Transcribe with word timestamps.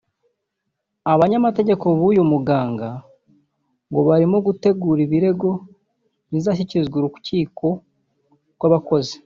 Abanyamategeko 1.13 1.85
b’uyu 1.97 2.23
muganga 2.31 2.89
ngo 3.89 3.99
barimo 4.09 4.37
gutegura 4.47 4.99
ibirego 5.07 5.49
bizashyikirizwa 6.31 6.95
urukiko 6.97 7.65
rw’abakozi 8.55 9.15